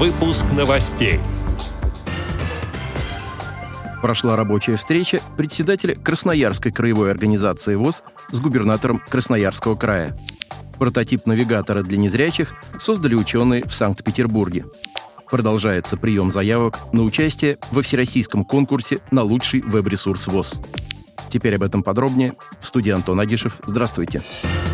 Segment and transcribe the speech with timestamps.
[0.00, 1.20] Выпуск новостей.
[4.00, 10.16] Прошла рабочая встреча председателя Красноярской краевой организации ВОЗ с губернатором Красноярского края.
[10.78, 14.64] Прототип навигатора для незрячих создали ученые в Санкт-Петербурге.
[15.30, 20.62] Продолжается прием заявок на участие во всероссийском конкурсе на лучший веб-ресурс ВОЗ.
[21.28, 22.32] Теперь об этом подробнее.
[22.58, 23.58] В студии Антон Агишев.
[23.66, 24.22] Здравствуйте.
[24.22, 24.69] Здравствуйте.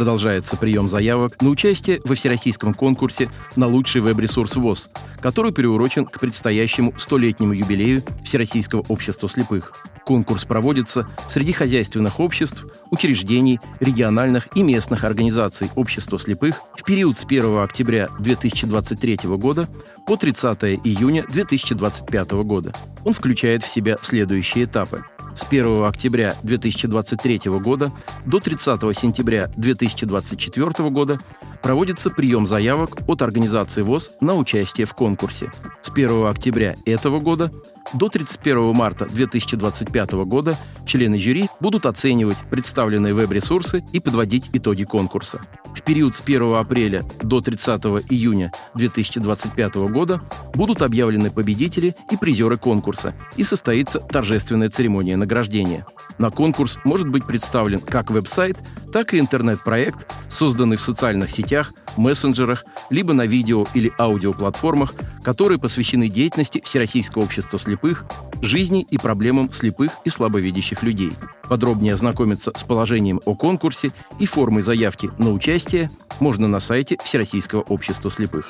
[0.00, 4.88] Продолжается прием заявок на участие во всероссийском конкурсе на лучший веб-ресурс ВОЗ,
[5.20, 9.74] который приурочен к предстоящему столетнему юбилею Всероссийского общества слепых.
[10.06, 17.26] Конкурс проводится среди хозяйственных обществ, учреждений, региональных и местных организаций общества слепых в период с
[17.26, 19.68] 1 октября 2023 года
[20.06, 22.72] по 30 июня 2025 года.
[23.04, 27.92] Он включает в себя следующие этапы– с 1 октября 2023 года
[28.26, 31.18] до 30 сентября 2024 года
[31.62, 35.52] проводится прием заявок от организации ВОЗ на участие в конкурсе.
[35.82, 37.50] С 1 октября этого года
[37.92, 45.40] до 31 марта 2025 года члены жюри будут оценивать представленные веб-ресурсы и подводить итоги конкурса.
[45.80, 50.20] В период с 1 апреля до 30 июня 2025 года
[50.52, 55.86] будут объявлены победители и призеры конкурса и состоится торжественная церемония награждения.
[56.18, 58.58] На конкурс может быть представлен как веб-сайт,
[58.92, 66.08] так и интернет-проект, созданный в социальных сетях, мессенджерах, либо на видео или аудиоплатформах, которые посвящены
[66.08, 68.06] деятельности Всероссийского общества слепых,
[68.40, 71.12] жизни и проблемам слепых и слабовидящих людей.
[71.48, 77.60] Подробнее ознакомиться с положением о конкурсе и формой заявки на участие можно на сайте Всероссийского
[77.62, 78.46] общества слепых.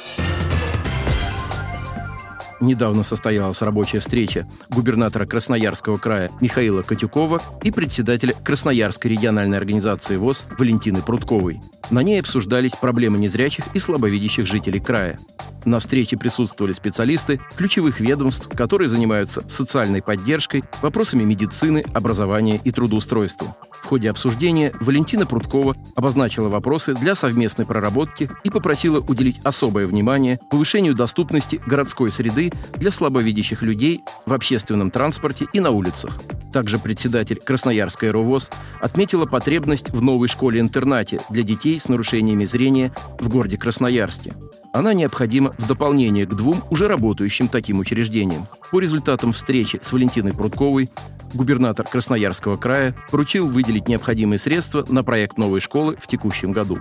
[2.61, 10.45] Недавно состоялась рабочая встреча губернатора Красноярского края Михаила Катюкова и председателя Красноярской региональной организации ВОЗ
[10.59, 11.61] Валентины Прудковой.
[11.91, 15.19] На ней обсуждались проблемы незрячих и слабовидящих жителей края.
[15.65, 23.57] На встрече присутствовали специалисты ключевых ведомств, которые занимаются социальной поддержкой, вопросами медицины, образования и трудоустройства.
[23.91, 30.95] Ходе обсуждения Валентина Прудкова обозначила вопросы для совместной проработки и попросила уделить особое внимание повышению
[30.95, 36.21] доступности городской среды для слабовидящих людей в общественном транспорте и на улицах.
[36.53, 43.29] Также председатель Красноярской РОВОЗ отметила потребность в новой школе-интернате для детей с нарушениями зрения в
[43.29, 44.33] городе Красноярске.
[44.73, 48.47] Она необходима в дополнение к двум уже работающим таким учреждениям.
[48.71, 50.91] По результатам встречи с Валентиной Прудковой
[51.35, 56.79] губернатор Красноярского края поручил выделить необходимые средства на проект новой школы в текущем году.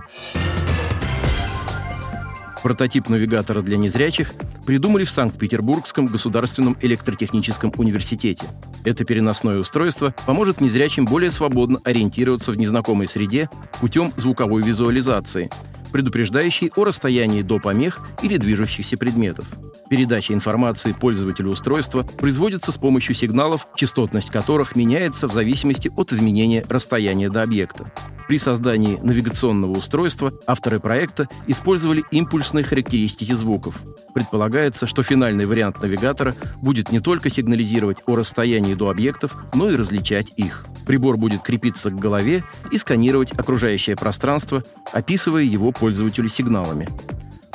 [2.62, 4.34] Прототип навигатора для незрячих
[4.66, 8.46] придумали в Санкт-Петербургском государственном электротехническом университете.
[8.84, 13.48] Это переносное устройство поможет незрячим более свободно ориентироваться в незнакомой среде
[13.80, 15.50] путем звуковой визуализации,
[15.90, 19.46] предупреждающей о расстоянии до помех или движущихся предметов.
[19.90, 26.64] Передача информации пользователю устройства производится с помощью сигналов, частотность которых меняется в зависимости от изменения
[26.68, 27.90] расстояния до объекта.
[28.28, 33.82] При создании навигационного устройства авторы проекта использовали импульсные характеристики звуков.
[34.14, 39.74] Предполагается, что финальный вариант навигатора будет не только сигнализировать о расстоянии до объектов, но и
[39.74, 40.66] различать их.
[40.86, 44.62] Прибор будет крепиться к голове и сканировать окружающее пространство,
[44.92, 46.88] описывая его пользователю сигналами.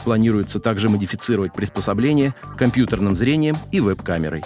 [0.05, 4.43] Планируется также модифицировать приспособление компьютерным зрением и веб-камерой.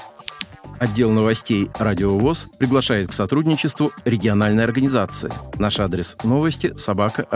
[0.80, 5.30] Отдел новостей «Радио ВОЗ» приглашает к сотрудничеству региональной организации.
[5.58, 7.28] Наш адрес новости– собака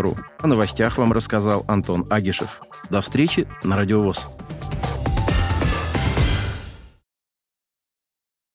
[0.00, 0.16] ру.
[0.38, 2.60] О новостях вам рассказал Антон Агишев.
[2.88, 4.28] До встречи на «Радио ВОЗ».